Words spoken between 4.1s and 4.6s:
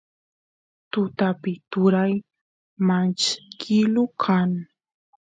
kan